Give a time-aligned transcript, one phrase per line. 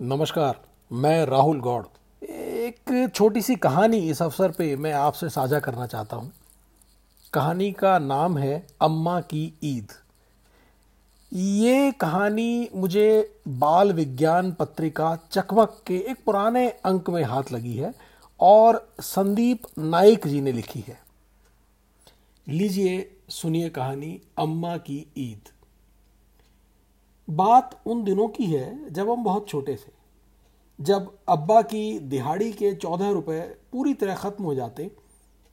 [0.00, 0.60] नमस्कार,
[0.92, 1.84] मैं राहुल गौड़।
[2.24, 6.32] एक छोटी सी कहानी इस अवसर पे मैं आपसे साझा करना चाहता हूँ।
[7.32, 9.92] कहानी का नाम है अम्मा की ईद।
[11.32, 17.94] ये कहानी मुझे बाल विज्ञान पत्रिका चकमक के एक पुराने अंक में हाथ लगी है
[18.40, 20.98] और संदीप नाइक जी ने लिखी है।
[22.48, 25.53] लीजिए सुनिए कहानी अम्मा की ईद।
[27.28, 29.92] बात उन दिनों की है जब हम बहुत छोटे थे।
[30.78, 33.40] जब अब्बा की दिहाड़ी के चौदह रुपये
[33.72, 34.90] पूरी तरह ख़त्म हो जाते,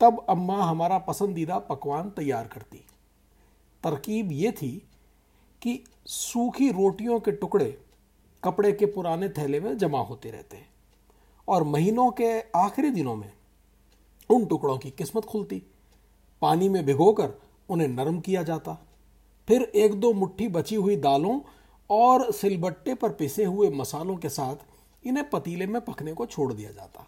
[0.01, 2.83] तब अम्मा हमारा पसंदीदा पकवान तैयार करती।
[3.83, 4.71] तरकीब ये थी
[5.61, 7.77] कि सूखी रोटियों के टुकड़े
[8.43, 10.69] कपड़े के पुराने थैले में जमा होते रहते हैं
[11.47, 13.31] और महीनों के आखिरी दिनों में
[14.29, 15.61] उन टुकड़ों की किस्मत खुलती।
[16.41, 17.33] पानी में भिगोकर
[17.69, 18.77] उन्हें नरम किया जाता।
[19.47, 21.39] फिर एक दो मुट्ठी बची हुई दालों
[21.91, 24.65] और सिलबट्टे पर पिसे हुए मसालों के साथ
[25.03, 27.07] इन्हें पतीले में पकने को छोड़ दिया जाता।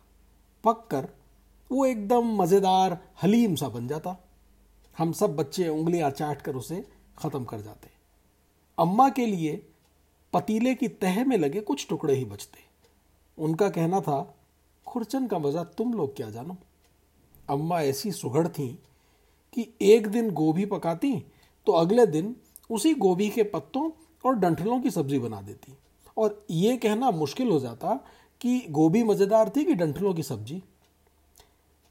[0.63, 1.07] पक कर
[1.71, 4.15] वो एकदम मज़ेदार, हलीम सा बन जाता।
[4.95, 6.83] हम सब बच्चे उंगलियाँ चाट कर उसे
[7.17, 7.89] ख़त्म कर जाते।
[8.77, 9.55] अम्मा के लिए
[10.33, 12.59] पतीले की तह में लगे कुछ टुकड़े ही बचते।
[13.37, 14.35] उनका कहना था,
[14.87, 16.57] खुरचन का मज़ा तुम लोग क्या जानो?
[17.49, 18.67] अम्मा ऐसी सुगढ़ थी
[19.53, 21.13] कि एक दिन गोभी पकाती
[21.67, 22.35] तो अगले दिन
[22.69, 23.89] उसी गोभी के पत्तों
[24.23, 25.73] और डंठलों की सब्ज़ी बना देती।
[26.17, 27.95] और ये कहना मुश्किल हो जाता
[28.41, 30.61] कि गोभी मज़ेदार थी कि डंठलों की सब्ज़ी?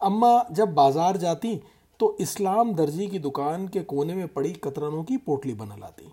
[0.00, 1.61] अम्मा, जब बाज़ार जाती
[2.00, 6.12] तो इस्लाम दर्जी की दुकान के कोने में पड़ी कतरनों की पोटली बना लाती।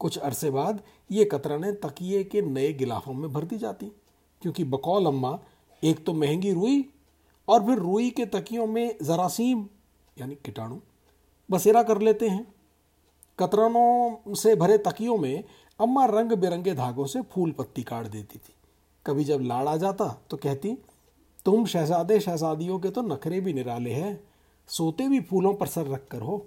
[0.00, 3.86] कुछ अरसे बाद ये कतरनें तकिए के नए गिलाफों में भर दी जाती,
[4.42, 5.38] क्योंकि बकौल अम्मा,
[5.82, 6.84] एक तो महँगी रुई
[7.48, 9.66] और फिर रुई के तकियों में जरासीम,
[10.16, 10.78] यानी कीटाणु,
[11.48, 12.46] बसेरा कर लेते हैं।
[13.38, 15.44] कतरनों से भरे तकियों में
[15.80, 18.52] अम्मा रंग बिरंगे धागों से फूल पत्ती काट देती थी।
[19.06, 20.76] कभी जब लाड़ आ जाता तो कहती,
[21.44, 24.20] तुम शहजादे, शहजादियों के तो नखरे भी निराले हैं।
[24.68, 26.46] सोते भी फूलों पर सर रख कर हो।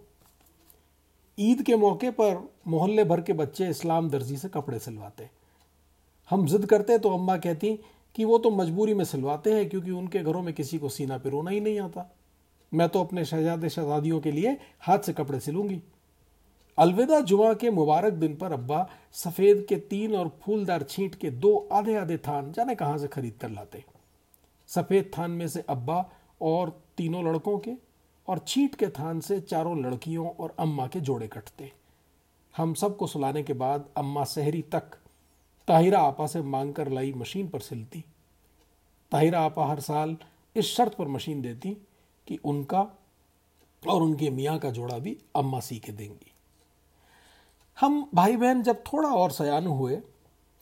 [1.38, 5.30] ईद के मौके पर मोहल्ले भर के बच्चे इस्लाम दर्जी से कपड़े सिलवाते।
[6.30, 7.74] हम जिद करते तो अम्मा कहती
[8.16, 11.52] कि वो तो मजबूरी में सिलवाते हैं, क्योंकि उनके घरों में किसी को सीना पिरोना
[11.52, 12.10] ही नहीं आता।
[12.72, 15.82] मैं तो अपने शहजादे, शहजादियों के लिए हाथ से कपड़े सिलूँगी।
[16.80, 21.70] अलविदा जुमा के मुबारक दिन पर अब्बा सफ़ेद के तीन और फूलदार छींट के दो
[21.72, 23.84] आधे आधे थान जाने कहाँ से खरीद कर लाते?
[24.68, 26.10] सफ़ेद थान में से अब्बा
[26.42, 27.72] और तीनों लड़कों के
[28.28, 31.72] और छींट के थान से चारों लड़कियों और अम्मा के जोड़े कटते।
[32.58, 34.98] हम सबको सुलाने के बाद अम्मा सहरी तक
[35.68, 38.04] ताहिरा आपा से मांग कर लाई मशीन पर सिलती।
[39.12, 40.18] ताहिरा आपा हर साल
[40.56, 41.78] इस शर्त पर मशीन देती
[42.28, 42.88] कि उनका
[43.88, 46.34] और उनके मियाँ का जोड़ा भी अम्मा सी के देंगी।
[47.80, 49.96] हम भाई बहन जब थोड़ा और सयान हुए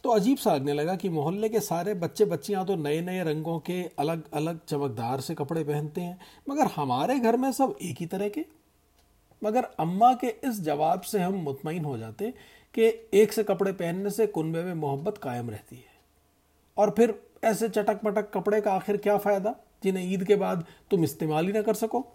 [0.03, 3.57] तो अजीब सा लगने लगा कि मोहल्ले के सारे बच्चे बच्चियाँ तो नए नए रंगों
[3.59, 6.19] के अलग अलग चमकदार से कपड़े पहनते हैं,
[6.49, 8.45] मगर हमारे घर में सब एक ही तरह के।
[9.41, 12.31] मगर अम्मा के इस जवाब से हम मुतमिन हो जाते
[12.75, 15.95] कि एक से कपड़े पहनने से कुनबे में मोहब्बत कायम रहती है।
[16.77, 19.55] और फिर ऐसे चटक मटक कपड़े का आखिर क्या फ़ायदा?
[19.83, 22.05] जिन्हें ईद के बाद तुम इस्तेमाल ही ना कर सको।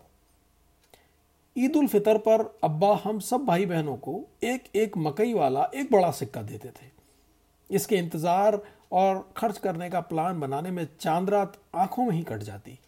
[1.57, 5.91] ईद उल फितर पर अब्बा, हम सब भाई बहनों को एक एक मकई वाला एक
[5.93, 6.91] बड़ा सिक्का देते थे।
[7.71, 8.61] इसके इंतज़ार
[8.93, 12.79] और खर्च करने का प्लान बनाने में चाँद रात आँखों में ही कट जाती।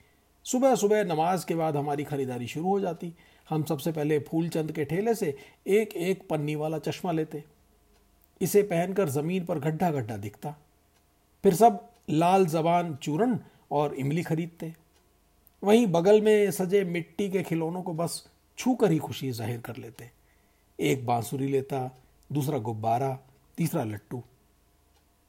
[0.44, 3.12] सुबह सुबह नमाज़ के बाद हमारी खरीदारी शुरू हो जाती।
[3.48, 5.36] हम सबसे पहले फूलचंद के ठेले से
[5.66, 7.44] एक एक पन्नी वाला चश्मा लेते।
[8.40, 10.54] इसे पहनकर ज़मीन पर गड्ढा गड्ढा दिखता।
[11.44, 13.38] फिर सब लाल जबान चूरन
[13.70, 14.72] और इमली खरीदते।
[15.62, 18.24] वहीं बगल में सजे मिट्टी के खिलौनों को बस
[18.58, 20.10] छू कर ही खुशी ज़ाहिर कर लेते
[20.78, 21.90] एक बांसुरी लेता,
[22.30, 23.18] दूसरा गुब्बारा,
[23.58, 24.22] तीसरा लट्टू।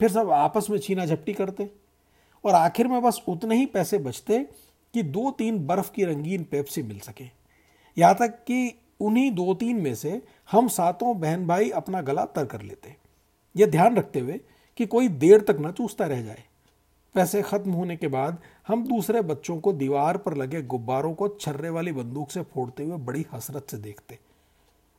[0.00, 1.70] फिर सब आपस में छीना झपटी करते।
[2.44, 4.38] और आखिर में बस उतने ही पैसे बचते
[4.94, 7.24] कि दो तीन बर्फ़ की रंगीन पेप्सी मिल सके।
[7.96, 10.20] यहाँ तक कि उन्हीं दो तीन में से
[10.50, 12.94] हम सातों बहन भाई अपना गला तर कर लेते।
[13.54, 14.40] यह ध्यान रखते हुए
[14.76, 16.44] कि कोई देर तक न चूसता रह जाए।
[17.16, 21.70] पैसे खत्म होने के बाद हम दूसरे बच्चों को दीवार पर लगे गुब्बारों को छर्रे
[21.70, 24.18] वाली बंदूक से फोड़ते हुए बड़ी हसरत से देखते।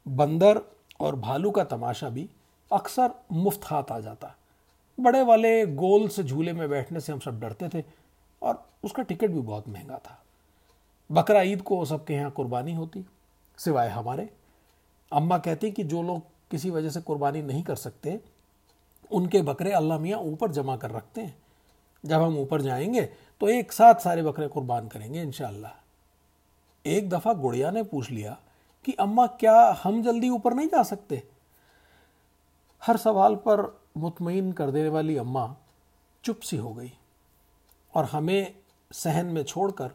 [0.06, 0.62] बंदर
[1.00, 2.28] और भालू का तमाशा भी
[2.72, 4.36] अक्सर मुफ़्त हाथ आ जाता।
[4.98, 7.84] बड़े वाले गोल से झूले में बैठने से हम सब डरते थे
[8.42, 10.22] और उसका टिकट भी बहुत महँगा था।
[11.10, 13.06] बकरा ईद को सबके यहाँ कुर्बानी होती,
[13.58, 14.30] सिवाय हमारे।
[15.12, 16.22] अम्मा कहती कि जो लोग
[16.52, 18.20] किसी वजह से कुर्बानी नहीं कर सकते,
[19.12, 21.36] उनके बकरे अल्लाह मियाँ ऊपर जमा कर रखते हैं।
[22.06, 23.02] जब हम ऊपर जाएँगे
[23.42, 25.72] तो एक साथ सारे बकरे कुर्बान करेंगे इनशाला
[26.86, 28.38] एक दफ़ा गुड़िया ने पूछ लिया
[28.86, 31.24] कि, अम्मा, क्या हम जल्दी ऊपर नहीं जा सकते?
[32.84, 35.56] हर सवाल पर मुतमिन कर देने वाली अम्मा
[36.24, 36.94] चुप सी हो गई
[37.94, 38.56] और हमें
[38.92, 39.92] सहन में छोड़कर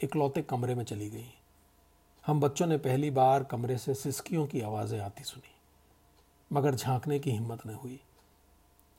[0.00, 1.32] इकलौते कमरे में चली गई।
[2.26, 5.54] हम बच्चों ने पहली बार कमरे से सिसकियों की आवाज़ें आती सुनी,
[6.52, 8.00] मगर झांकने की हिम्मत न हुई।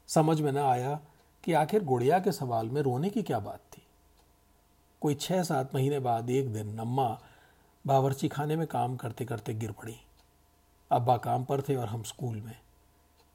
[0.07, 0.99] समझ में न आया
[1.47, 3.81] कि आखिर गुड़िया के सवाल में रोने की क्या बात थी?
[5.01, 7.21] कोई छः सात महीने बाद एक दिन अम्मा
[7.87, 9.95] बावरची खाने में काम करते करते गिर पड़ी।
[10.91, 12.59] अब्बा काम पर थे और हम स्कूल में।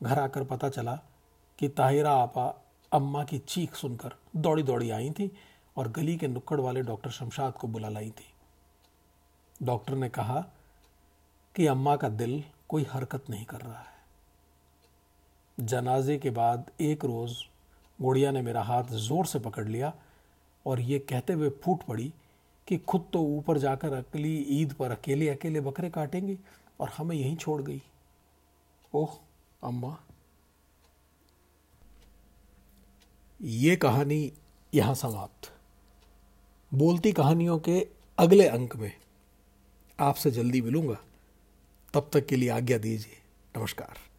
[0.03, 1.01] घर आकर पता चला
[1.59, 5.37] कि ताहिरा आपा अम्मा की चीख सुनकर दौड़ी दौड़ी आई थी
[5.77, 8.35] और गली के नुक्कड़ वाले डॉक्टर शमशाद को बुला लाई थी।
[9.63, 10.47] डॉक्टर ने कहा
[11.55, 14.05] कि अम्मा का दिल कोई हरकत नहीं कर रहा है।
[15.61, 17.52] जनाजे के बाद एक रोज़
[18.03, 19.93] गुड़िया ने मेरा हाथ ज़ोर से पकड़ लिया
[20.67, 22.13] और ये कहते हुए फूट पड़ी
[22.69, 26.39] कि खुद तो ऊपर जाकर अगली ईद पर अकेले अकेले बकरे काटेंगे
[26.81, 27.83] और हमें यहीं छोड़ गई।
[28.95, 29.19] ओह,
[29.63, 29.97] अम्मा।
[33.41, 34.33] ये कहानी
[34.75, 35.53] यहाँ समाप्त।
[36.75, 37.89] बोलती कहानियों के
[38.19, 38.93] अगले अंक में
[40.01, 40.97] आपसे जल्दी मिलूँगा।
[41.95, 43.23] तब तक के लिए आज्ञा दीजिए।
[43.59, 44.12] नमस्कार।